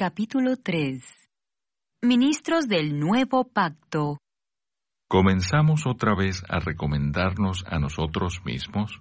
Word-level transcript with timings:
Capítulo 0.00 0.56
3 0.56 1.02
Ministros 2.04 2.68
del 2.68 3.00
Nuevo 3.00 3.50
Pacto 3.52 4.18
¿Comenzamos 5.08 5.88
otra 5.88 6.14
vez 6.14 6.44
a 6.48 6.60
recomendarnos 6.60 7.64
a 7.66 7.80
nosotros 7.80 8.40
mismos? 8.44 9.00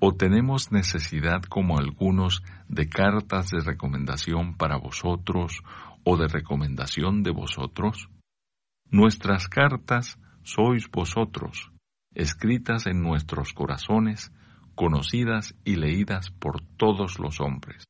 ¿O 0.00 0.14
tenemos 0.14 0.72
necesidad 0.72 1.42
como 1.42 1.76
algunos 1.76 2.42
de 2.68 2.88
cartas 2.88 3.50
de 3.50 3.60
recomendación 3.60 4.56
para 4.56 4.78
vosotros 4.78 5.60
o 6.04 6.16
de 6.16 6.28
recomendación 6.28 7.22
de 7.22 7.30
vosotros? 7.30 8.08
Nuestras 8.90 9.46
cartas 9.46 10.18
sois 10.42 10.90
vosotros, 10.90 11.70
escritas 12.14 12.86
en 12.86 13.02
nuestros 13.02 13.52
corazones, 13.52 14.32
conocidas 14.74 15.54
y 15.66 15.76
leídas 15.76 16.30
por 16.30 16.62
todos 16.78 17.18
los 17.18 17.42
hombres, 17.42 17.84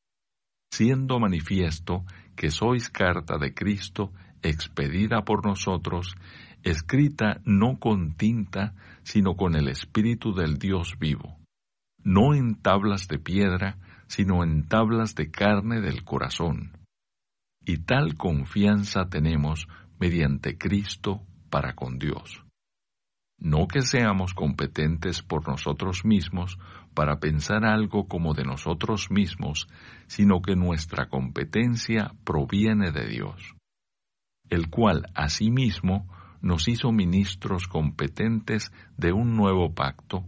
siendo 0.72 1.20
manifiesto 1.20 2.04
que 2.34 2.50
sois 2.50 2.88
carta 2.88 3.38
de 3.38 3.54
Cristo 3.54 4.12
expedida 4.42 5.24
por 5.24 5.44
nosotros, 5.44 6.14
escrita 6.62 7.40
no 7.44 7.78
con 7.78 8.14
tinta, 8.14 8.74
sino 9.02 9.36
con 9.36 9.54
el 9.54 9.68
Espíritu 9.68 10.34
del 10.34 10.58
Dios 10.58 10.98
vivo, 10.98 11.38
no 12.02 12.34
en 12.34 12.54
tablas 12.54 13.08
de 13.08 13.18
piedra, 13.18 13.78
sino 14.06 14.44
en 14.44 14.66
tablas 14.66 15.14
de 15.14 15.30
carne 15.30 15.80
del 15.80 16.04
corazón. 16.04 16.72
Y 17.64 17.78
tal 17.78 18.16
confianza 18.16 19.08
tenemos 19.08 19.68
mediante 19.98 20.58
Cristo 20.58 21.22
para 21.50 21.74
con 21.74 21.98
Dios. 21.98 22.44
No 23.38 23.66
que 23.66 23.82
seamos 23.82 24.34
competentes 24.34 25.22
por 25.22 25.48
nosotros 25.48 26.04
mismos 26.04 26.58
para 26.94 27.18
pensar 27.18 27.64
algo 27.64 28.06
como 28.06 28.34
de 28.34 28.44
nosotros 28.44 29.10
mismos, 29.10 29.68
sino 30.06 30.40
que 30.40 30.56
nuestra 30.56 31.08
competencia 31.08 32.12
proviene 32.24 32.92
de 32.92 33.06
Dios, 33.06 33.54
el 34.48 34.70
cual 34.70 35.06
asimismo 35.14 36.08
nos 36.40 36.68
hizo 36.68 36.92
ministros 36.92 37.66
competentes 37.66 38.72
de 38.96 39.12
un 39.12 39.34
nuevo 39.36 39.74
pacto, 39.74 40.24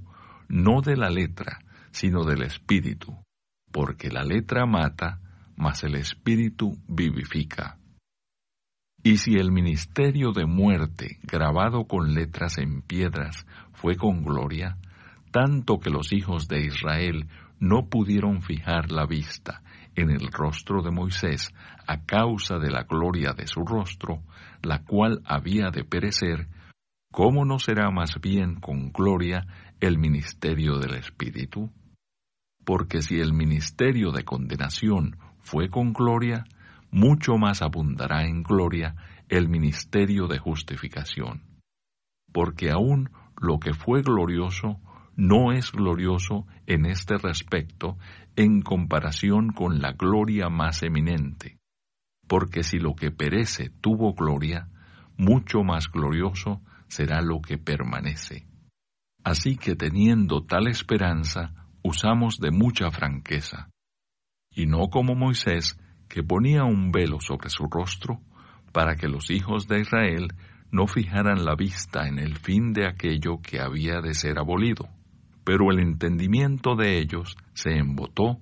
no 0.48 0.80
de 0.80 0.96
la 0.96 1.10
letra, 1.10 1.58
sino 1.90 2.24
del 2.24 2.42
Espíritu, 2.42 3.16
porque 3.70 4.10
la 4.10 4.24
letra 4.24 4.66
mata, 4.66 5.20
mas 5.56 5.84
el 5.84 5.94
Espíritu 5.94 6.78
vivifica. 6.88 7.78
Y 9.02 9.18
si 9.18 9.34
el 9.34 9.52
ministerio 9.52 10.32
de 10.32 10.46
muerte, 10.46 11.20
grabado 11.22 11.84
con 11.84 12.14
letras 12.14 12.58
en 12.58 12.82
piedras, 12.82 13.46
fue 13.72 13.96
con 13.96 14.24
gloria, 14.24 14.78
tanto 15.36 15.80
que 15.80 15.90
los 15.90 16.14
hijos 16.14 16.48
de 16.48 16.64
Israel 16.64 17.26
no 17.60 17.90
pudieron 17.90 18.40
fijar 18.40 18.90
la 18.90 19.04
vista 19.04 19.62
en 19.94 20.10
el 20.10 20.32
rostro 20.32 20.80
de 20.80 20.90
Moisés 20.90 21.52
a 21.86 22.06
causa 22.06 22.56
de 22.58 22.70
la 22.70 22.84
gloria 22.84 23.34
de 23.34 23.46
su 23.46 23.60
rostro, 23.60 24.22
la 24.62 24.82
cual 24.84 25.20
había 25.26 25.68
de 25.70 25.84
perecer, 25.84 26.48
¿cómo 27.12 27.44
no 27.44 27.58
será 27.58 27.90
más 27.90 28.18
bien 28.18 28.54
con 28.60 28.92
gloria 28.92 29.46
el 29.78 29.98
ministerio 29.98 30.78
del 30.78 30.94
Espíritu? 30.94 31.70
Porque 32.64 33.02
si 33.02 33.20
el 33.20 33.34
ministerio 33.34 34.12
de 34.12 34.24
condenación 34.24 35.18
fue 35.40 35.68
con 35.68 35.92
gloria, 35.92 36.46
mucho 36.90 37.36
más 37.36 37.60
abundará 37.60 38.24
en 38.24 38.42
gloria 38.42 38.96
el 39.28 39.50
ministerio 39.50 40.28
de 40.28 40.38
justificación. 40.38 41.42
Porque 42.32 42.70
aún 42.70 43.10
lo 43.38 43.58
que 43.58 43.74
fue 43.74 44.00
glorioso 44.00 44.80
no 45.16 45.52
es 45.52 45.72
glorioso 45.72 46.46
en 46.66 46.86
este 46.86 47.16
respecto 47.16 47.96
en 48.36 48.60
comparación 48.60 49.48
con 49.48 49.80
la 49.80 49.92
gloria 49.92 50.48
más 50.50 50.82
eminente. 50.82 51.58
Porque 52.28 52.62
si 52.62 52.78
lo 52.78 52.94
que 52.94 53.10
perece 53.10 53.70
tuvo 53.80 54.14
gloria, 54.14 54.68
mucho 55.16 55.62
más 55.62 55.88
glorioso 55.90 56.60
será 56.88 57.22
lo 57.22 57.40
que 57.40 57.56
permanece. 57.56 58.46
Así 59.24 59.56
que 59.56 59.74
teniendo 59.74 60.44
tal 60.44 60.68
esperanza, 60.68 61.52
usamos 61.82 62.38
de 62.38 62.50
mucha 62.50 62.90
franqueza, 62.90 63.70
y 64.50 64.66
no 64.66 64.88
como 64.88 65.14
Moisés, 65.14 65.78
que 66.08 66.22
ponía 66.22 66.64
un 66.64 66.92
velo 66.92 67.18
sobre 67.20 67.50
su 67.50 67.66
rostro 67.66 68.20
para 68.72 68.94
que 68.96 69.08
los 69.08 69.30
hijos 69.30 69.66
de 69.66 69.80
Israel 69.80 70.28
no 70.70 70.86
fijaran 70.86 71.44
la 71.44 71.54
vista 71.54 72.06
en 72.06 72.18
el 72.18 72.36
fin 72.36 72.72
de 72.72 72.86
aquello 72.86 73.40
que 73.40 73.60
había 73.60 74.00
de 74.00 74.14
ser 74.14 74.38
abolido. 74.38 74.88
Pero 75.46 75.70
el 75.70 75.78
entendimiento 75.78 76.74
de 76.74 76.98
ellos 76.98 77.36
se 77.54 77.78
embotó 77.78 78.40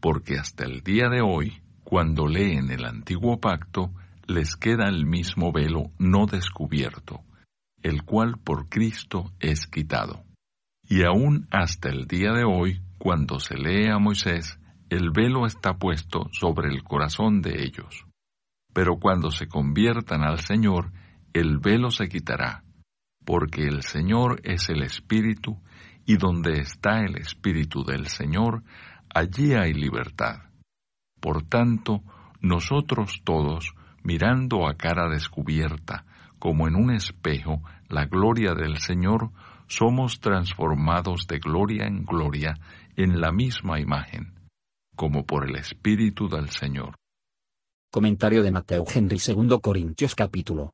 porque 0.00 0.38
hasta 0.38 0.64
el 0.64 0.80
día 0.80 1.10
de 1.10 1.20
hoy, 1.20 1.60
cuando 1.84 2.26
leen 2.26 2.70
el 2.70 2.86
antiguo 2.86 3.38
pacto, 3.38 3.90
les 4.26 4.56
queda 4.56 4.88
el 4.88 5.04
mismo 5.04 5.52
velo 5.52 5.90
no 5.98 6.24
descubierto, 6.24 7.20
el 7.82 8.02
cual 8.02 8.38
por 8.42 8.70
Cristo 8.70 9.30
es 9.40 9.66
quitado. 9.66 10.24
Y 10.88 11.04
aún 11.04 11.46
hasta 11.50 11.90
el 11.90 12.06
día 12.06 12.32
de 12.32 12.44
hoy, 12.44 12.80
cuando 12.96 13.40
se 13.40 13.58
lee 13.58 13.90
a 13.90 13.98
Moisés, 13.98 14.58
el 14.88 15.10
velo 15.10 15.44
está 15.44 15.74
puesto 15.74 16.30
sobre 16.32 16.70
el 16.70 16.82
corazón 16.82 17.42
de 17.42 17.62
ellos. 17.62 18.06
Pero 18.72 18.96
cuando 18.98 19.30
se 19.30 19.48
conviertan 19.48 20.22
al 20.22 20.38
Señor, 20.38 20.92
el 21.34 21.58
velo 21.58 21.90
se 21.90 22.08
quitará, 22.08 22.64
porque 23.26 23.64
el 23.64 23.82
Señor 23.82 24.40
es 24.44 24.70
el 24.70 24.82
Espíritu, 24.82 25.60
y 26.08 26.16
donde 26.16 26.58
está 26.58 27.04
el 27.04 27.16
Espíritu 27.18 27.84
del 27.84 28.08
Señor, 28.08 28.62
allí 29.14 29.52
hay 29.52 29.74
libertad. 29.74 30.44
Por 31.20 31.42
tanto, 31.42 32.02
nosotros 32.40 33.20
todos, 33.24 33.74
mirando 34.02 34.66
a 34.66 34.74
cara 34.74 35.10
descubierta, 35.10 36.06
como 36.38 36.66
en 36.66 36.76
un 36.76 36.92
espejo, 36.92 37.62
la 37.90 38.06
gloria 38.06 38.54
del 38.54 38.78
Señor, 38.78 39.32
somos 39.66 40.20
transformados 40.20 41.26
de 41.26 41.40
gloria 41.40 41.86
en 41.86 42.06
gloria 42.06 42.58
en 42.96 43.20
la 43.20 43.30
misma 43.30 43.78
imagen 43.78 44.38
como 44.96 45.24
por 45.24 45.48
el 45.48 45.54
Espíritu 45.54 46.28
del 46.28 46.50
Señor. 46.50 46.96
Comentario 47.92 48.42
de 48.42 48.50
Mateo 48.50 48.84
Henry 48.92 49.18
2 49.18 49.60
Corintios 49.60 50.16
capítulo 50.16 50.72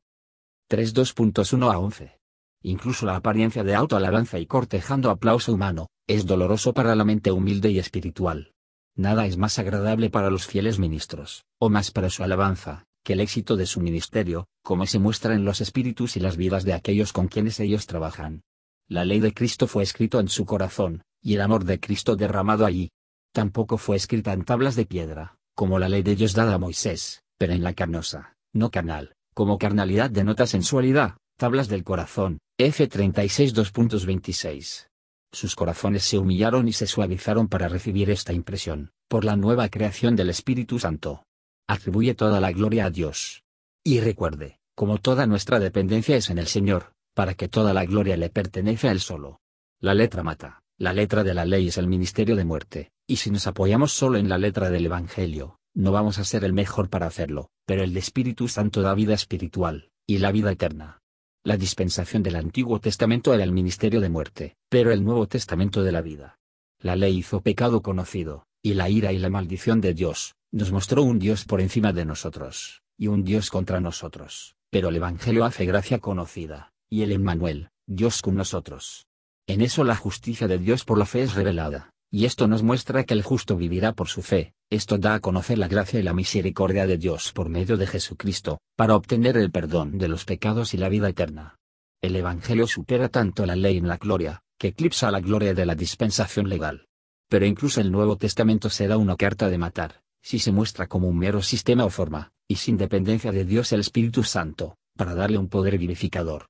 3 0.67 0.95
2.1 0.95 1.71
a 1.71 1.77
11. 1.77 2.24
Incluso 2.67 3.05
la 3.05 3.15
apariencia 3.15 3.63
de 3.63 3.75
autoalabanza 3.75 4.39
y 4.39 4.47
cortejando 4.47 5.11
aplauso 5.11 5.53
humano, 5.53 5.85
es 6.07 6.25
doloroso 6.25 6.73
para 6.73 6.95
la 6.95 7.05
mente 7.05 7.31
humilde 7.31 7.69
y 7.69 7.77
espiritual. 7.77 8.53
Nada 8.95 9.27
es 9.27 9.37
más 9.37 9.59
agradable 9.59 10.09
para 10.09 10.31
los 10.31 10.47
fieles 10.47 10.79
ministros, 10.79 11.45
o 11.59 11.69
más 11.69 11.91
para 11.91 12.09
su 12.09 12.23
alabanza, 12.23 12.85
que 13.03 13.13
el 13.13 13.19
éxito 13.19 13.55
de 13.55 13.67
su 13.67 13.81
ministerio, 13.81 14.47
como 14.63 14.87
se 14.87 14.97
muestra 14.97 15.35
en 15.35 15.45
los 15.45 15.61
espíritus 15.61 16.17
y 16.17 16.21
las 16.21 16.37
vidas 16.37 16.65
de 16.65 16.73
aquellos 16.73 17.13
con 17.13 17.27
quienes 17.27 17.59
ellos 17.59 17.85
trabajan. 17.85 18.41
La 18.87 19.05
ley 19.05 19.19
de 19.19 19.31
Cristo 19.31 19.67
fue 19.67 19.83
escrito 19.83 20.19
en 20.19 20.27
su 20.27 20.45
corazón, 20.45 21.03
y 21.21 21.35
el 21.35 21.41
amor 21.41 21.65
de 21.65 21.79
Cristo 21.79 22.15
derramado 22.15 22.65
allí, 22.65 22.89
Tampoco 23.31 23.77
fue 23.77 23.97
escrita 23.97 24.33
en 24.33 24.43
tablas 24.43 24.75
de 24.75 24.87
piedra, 24.87 25.35
como 25.53 25.77
la 25.77 25.87
ley 25.87 26.01
de 26.01 26.15
Dios 26.15 26.33
dada 26.33 26.55
a 26.55 26.57
Moisés, 26.57 27.21
pero 27.37 27.53
en 27.53 27.63
la 27.63 27.73
carnosa, 27.73 28.37
no 28.53 28.71
carnal, 28.71 29.13
como 29.35 29.59
carnalidad 29.59 30.09
denota 30.09 30.47
sensualidad, 30.47 31.17
tablas 31.37 31.67
del 31.67 31.83
corazón, 31.83 32.39
F36 32.57 33.53
2.26. 33.53 34.87
Sus 35.33 35.55
corazones 35.55 36.03
se 36.03 36.17
humillaron 36.17 36.69
y 36.69 36.71
se 36.71 36.87
suavizaron 36.87 37.49
para 37.49 37.67
recibir 37.67 38.09
esta 38.09 38.31
impresión, 38.31 38.93
por 39.09 39.25
la 39.25 39.35
nueva 39.35 39.67
creación 39.67 40.15
del 40.15 40.29
Espíritu 40.29 40.79
Santo. 40.79 41.25
Atribuye 41.67 42.15
toda 42.15 42.39
la 42.39 42.53
gloria 42.53 42.85
a 42.85 42.91
Dios. 42.91 43.43
Y 43.83 43.99
recuerde, 43.99 44.61
como 44.73 44.99
toda 44.99 45.27
nuestra 45.27 45.59
dependencia 45.59 46.15
es 46.15 46.29
en 46.29 46.37
el 46.37 46.47
Señor, 46.47 46.93
para 47.13 47.33
que 47.33 47.49
toda 47.49 47.73
la 47.73 47.83
gloria 47.83 48.15
le 48.15 48.29
pertenece 48.29 48.87
a 48.87 48.93
Él 48.93 49.01
solo. 49.01 49.41
La 49.81 49.93
letra 49.93 50.23
mata, 50.23 50.63
la 50.77 50.93
letra 50.93 51.25
de 51.25 51.33
la 51.33 51.43
ley 51.43 51.67
es 51.67 51.77
el 51.77 51.87
ministerio 51.87 52.37
de 52.37 52.45
muerte, 52.45 52.91
y 53.05 53.17
si 53.17 53.31
nos 53.31 53.47
apoyamos 53.47 53.91
solo 53.91 54.17
en 54.17 54.29
la 54.29 54.37
letra 54.37 54.69
del 54.69 54.85
Evangelio, 54.85 55.59
no 55.73 55.91
vamos 55.91 56.19
a 56.19 56.23
ser 56.23 56.45
el 56.45 56.53
mejor 56.53 56.89
para 56.89 57.07
hacerlo, 57.07 57.49
pero 57.65 57.83
el 57.83 57.97
Espíritu 57.97 58.47
Santo 58.47 58.81
da 58.81 58.93
vida 58.93 59.13
espiritual, 59.13 59.89
y 60.07 60.19
la 60.19 60.31
vida 60.31 60.53
eterna. 60.53 61.01
La 61.45 61.57
dispensación 61.57 62.23
del 62.23 62.37
Antiguo 62.37 62.79
Testamento 62.79 63.31
era 63.31 63.43
el 63.43 63.51
ministerio 63.51 64.01
de 64.01 64.09
muerte, 64.09 64.55
pero 64.67 64.91
el 64.91 65.03
Nuevo 65.03 65.27
Testamento 65.27 65.83
de 65.83 65.91
la 65.91 66.01
vida. 66.01 66.39
La 66.79 66.95
ley 66.95 67.17
hizo 67.17 67.41
pecado 67.41 67.83
conocido, 67.83 68.47
y 68.63 68.73
la 68.73 68.89
ira 68.89 69.13
y 69.13 69.19
la 69.19 69.29
maldición 69.29 69.79
de 69.79 69.93
Dios, 69.93 70.33
nos 70.51 70.71
mostró 70.71 71.03
un 71.03 71.19
Dios 71.19 71.45
por 71.45 71.61
encima 71.61 71.93
de 71.93 72.03
nosotros, 72.03 72.81
y 72.97 73.05
un 73.05 73.23
Dios 73.23 73.51
contra 73.51 73.79
nosotros, 73.79 74.55
pero 74.71 74.89
el 74.89 74.95
Evangelio 74.95 75.45
hace 75.45 75.67
gracia 75.67 75.99
conocida, 75.99 76.73
y 76.89 77.03
el 77.03 77.11
Emmanuel, 77.11 77.69
Dios 77.85 78.23
con 78.23 78.33
nosotros. 78.33 79.05
En 79.45 79.61
eso 79.61 79.83
la 79.83 79.95
justicia 79.95 80.47
de 80.47 80.57
Dios 80.57 80.83
por 80.83 80.97
la 80.97 81.05
fe 81.05 81.21
es 81.21 81.35
revelada, 81.35 81.91
y 82.09 82.25
esto 82.25 82.47
nos 82.47 82.63
muestra 82.63 83.03
que 83.03 83.13
el 83.13 83.21
justo 83.21 83.55
vivirá 83.55 83.93
por 83.93 84.07
su 84.07 84.23
fe, 84.23 84.54
esto 84.69 84.97
da 84.97 85.15
a 85.15 85.19
conocer 85.19 85.57
la 85.57 85.67
gracia 85.67 85.99
y 85.99 86.03
la 86.03 86.13
misericordia 86.13 86.87
de 86.87 86.97
Dios 86.97 87.31
por 87.33 87.49
medio 87.49 87.77
de 87.77 87.87
Jesucristo, 87.87 88.59
para 88.75 88.95
obtener 88.95 89.37
el 89.37 89.51
perdón 89.51 89.97
de 89.97 90.07
los 90.07 90.25
pecados 90.25 90.73
y 90.73 90.77
la 90.77 90.89
vida 90.89 91.09
eterna. 91.09 91.57
El 92.01 92.15
Evangelio 92.15 92.67
supera 92.67 93.09
tanto 93.09 93.45
la 93.45 93.55
ley 93.55 93.77
en 93.77 93.87
la 93.87 93.97
gloria, 93.97 94.41
que 94.57 94.69
eclipsa 94.69 95.11
la 95.11 95.19
gloria 95.19 95.53
de 95.53 95.65
la 95.65 95.75
dispensación 95.75 96.49
legal. 96.49 96.87
Pero 97.29 97.45
incluso 97.45 97.81
el 97.81 97.91
Nuevo 97.91 98.17
Testamento 98.17 98.69
será 98.69 98.97
una 98.97 99.15
carta 99.15 99.49
de 99.49 99.57
matar, 99.57 100.01
si 100.21 100.39
se 100.39 100.51
muestra 100.51 100.87
como 100.87 101.07
un 101.07 101.17
mero 101.17 101.41
sistema 101.41 101.85
o 101.85 101.89
forma, 101.89 102.31
y 102.47 102.55
sin 102.55 102.77
dependencia 102.77 103.31
de 103.31 103.45
Dios 103.45 103.71
el 103.71 103.81
Espíritu 103.81 104.23
Santo, 104.23 104.77
para 104.95 105.15
darle 105.15 105.37
un 105.37 105.47
poder 105.47 105.77
vivificador. 105.77 106.47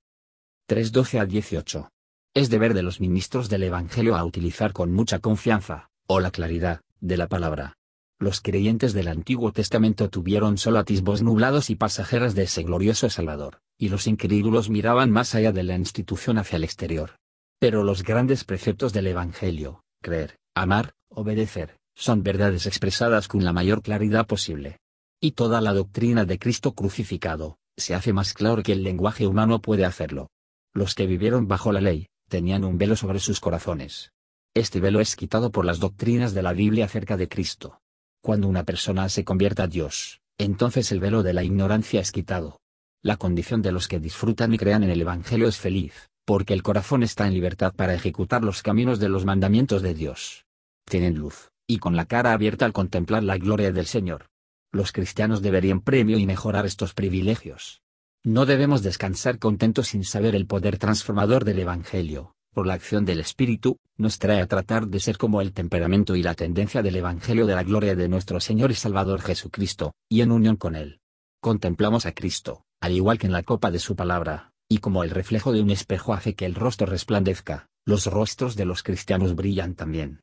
3.12 0.69 1.19
a 1.19 1.25
18. 1.25 1.89
Es 2.33 2.49
deber 2.49 2.73
de 2.73 2.83
los 2.83 2.99
ministros 2.99 3.49
del 3.49 3.63
Evangelio 3.63 4.15
a 4.15 4.25
utilizar 4.25 4.73
con 4.73 4.93
mucha 4.93 5.19
confianza, 5.19 5.89
o 6.07 6.19
la 6.19 6.31
claridad, 6.31 6.81
de 6.99 7.17
la 7.17 7.27
palabra. 7.27 7.75
Los 8.17 8.39
creyentes 8.39 8.93
del 8.93 9.09
Antiguo 9.09 9.51
Testamento 9.51 10.09
tuvieron 10.09 10.57
solo 10.57 10.79
atisbos 10.79 11.21
nublados 11.21 11.69
y 11.69 11.75
pasajeras 11.75 12.33
de 12.33 12.43
ese 12.43 12.63
glorioso 12.63 13.09
Salvador, 13.09 13.59
y 13.77 13.89
los 13.89 14.07
incrédulos 14.07 14.69
miraban 14.69 15.11
más 15.11 15.35
allá 15.35 15.51
de 15.51 15.63
la 15.63 15.75
institución 15.75 16.37
hacia 16.37 16.55
el 16.55 16.63
exterior. 16.63 17.17
Pero 17.59 17.83
los 17.83 18.03
grandes 18.03 18.45
preceptos 18.45 18.93
del 18.93 19.07
Evangelio, 19.07 19.83
creer, 20.01 20.37
amar, 20.55 20.93
obedecer, 21.09 21.77
son 21.93 22.23
verdades 22.23 22.67
expresadas 22.67 23.27
con 23.27 23.43
la 23.43 23.51
mayor 23.51 23.81
claridad 23.81 24.25
posible. 24.25 24.79
Y 25.19 25.31
toda 25.31 25.59
la 25.59 25.73
doctrina 25.73 26.23
de 26.23 26.39
Cristo 26.39 26.73
crucificado, 26.73 27.57
se 27.75 27.95
hace 27.95 28.13
más 28.13 28.33
claro 28.33 28.63
que 28.63 28.71
el 28.71 28.83
lenguaje 28.83 29.27
humano 29.27 29.59
puede 29.59 29.83
hacerlo. 29.83 30.29
Los 30.73 30.95
que 30.95 31.05
vivieron 31.05 31.49
bajo 31.49 31.73
la 31.73 31.81
ley, 31.81 32.07
tenían 32.29 32.63
un 32.63 32.77
velo 32.77 32.95
sobre 32.95 33.19
sus 33.19 33.41
corazones. 33.41 34.13
Este 34.53 34.79
velo 34.79 35.01
es 35.01 35.17
quitado 35.17 35.51
por 35.51 35.65
las 35.65 35.79
doctrinas 35.79 36.33
de 36.33 36.43
la 36.43 36.53
Biblia 36.53 36.85
acerca 36.85 37.17
de 37.17 37.27
Cristo. 37.27 37.81
Cuando 38.25 38.47
una 38.47 38.63
persona 38.63 39.07
se 39.07 39.23
convierta 39.23 39.65
a 39.65 39.67
Dios, 39.67 40.19
entonces 40.39 40.91
el 40.91 40.99
velo 40.99 41.21
de 41.21 41.31
la 41.31 41.43
ignorancia 41.43 42.01
es 42.01 42.11
quitado. 42.11 42.59
La 43.03 43.17
condición 43.17 43.61
de 43.61 43.71
los 43.71 43.87
que 43.87 43.99
disfrutan 43.99 44.51
y 44.51 44.57
crean 44.57 44.81
en 44.81 44.89
el 44.89 44.99
Evangelio 44.99 45.47
es 45.47 45.59
feliz, 45.59 46.09
porque 46.25 46.55
el 46.55 46.63
corazón 46.63 47.03
está 47.03 47.27
en 47.27 47.35
libertad 47.35 47.75
para 47.75 47.93
ejecutar 47.93 48.43
los 48.43 48.63
caminos 48.63 48.97
de 48.97 49.09
los 49.09 49.25
mandamientos 49.25 49.83
de 49.83 49.93
Dios. 49.93 50.47
Tienen 50.89 51.13
luz, 51.13 51.51
y 51.67 51.77
con 51.77 51.95
la 51.95 52.05
cara 52.05 52.33
abierta 52.33 52.65
al 52.65 52.73
contemplar 52.73 53.21
la 53.21 53.37
gloria 53.37 53.71
del 53.71 53.85
Señor. 53.85 54.25
Los 54.71 54.91
cristianos 54.91 55.43
deberían 55.43 55.81
premio 55.81 56.17
y 56.17 56.25
mejorar 56.25 56.65
estos 56.65 56.95
privilegios. 56.95 57.83
No 58.23 58.47
debemos 58.47 58.81
descansar 58.81 59.37
contentos 59.37 59.89
sin 59.89 60.03
saber 60.03 60.33
el 60.33 60.47
poder 60.47 60.79
transformador 60.79 61.45
del 61.45 61.59
Evangelio, 61.59 62.33
por 62.55 62.65
la 62.65 62.73
acción 62.73 63.03
del 63.03 63.19
Espíritu, 63.19 63.77
nos 63.97 64.17
trae 64.17 64.41
a 64.41 64.47
tratar 64.47 64.87
de 64.87 65.01
ser 65.01 65.17
como 65.17 65.41
el 65.41 65.51
temperamento 65.51 66.15
y 66.15 66.23
la 66.23 66.33
tendencia 66.33 66.81
del 66.81 66.95
Evangelio 66.95 67.45
de 67.45 67.53
la 67.53 67.63
gloria 67.63 67.95
de 67.95 68.07
nuestro 68.07 68.39
Señor 68.39 68.71
y 68.71 68.75
Salvador 68.75 69.21
Jesucristo, 69.21 69.93
y 70.09 70.21
en 70.21 70.31
unión 70.31 70.55
con 70.55 70.75
Él. 70.75 71.01
Contemplamos 71.41 72.05
a 72.05 72.13
Cristo, 72.13 72.63
al 72.79 72.93
igual 72.93 73.19
que 73.19 73.27
en 73.27 73.33
la 73.33 73.43
copa 73.43 73.71
de 73.71 73.79
su 73.79 73.97
palabra, 73.97 74.53
y 74.69 74.77
como 74.77 75.03
el 75.03 75.09
reflejo 75.09 75.51
de 75.51 75.61
un 75.61 75.69
espejo 75.69 76.13
hace 76.13 76.33
que 76.33 76.45
el 76.45 76.55
rostro 76.55 76.87
resplandezca, 76.87 77.67
los 77.85 78.07
rostros 78.07 78.55
de 78.55 78.65
los 78.65 78.83
cristianos 78.83 79.35
brillan 79.35 79.75
también. 79.75 80.21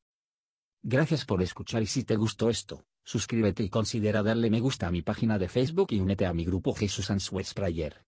Gracias 0.83 1.27
por 1.27 1.43
escuchar 1.43 1.83
y 1.83 1.87
si 1.87 2.03
te 2.03 2.17
gustó 2.17 2.49
esto, 2.49 2.87
suscríbete 3.05 3.63
y 3.63 3.69
considera 3.69 4.23
darle 4.23 4.49
me 4.49 4.61
gusta 4.61 4.87
a 4.87 4.91
mi 4.91 5.03
página 5.03 5.39
de 5.39 5.49
Facebook 5.49 5.89
y 5.91 6.01
únete 6.01 6.25
a 6.25 6.33
mi 6.33 6.47
grupo 6.47 6.75
Jesús 6.75 7.11
Answers 7.11 7.53
Prayer. 7.53 8.03